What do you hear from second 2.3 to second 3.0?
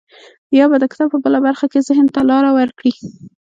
وکړي.